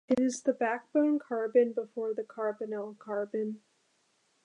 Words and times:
It 0.07 0.19
is 0.19 0.41
the 0.41 0.53
backbone 0.53 1.19
carbon 1.19 1.73
before 1.73 2.15
the 2.15 2.23
carbonyl 2.23 2.97
carbon. 2.97 3.61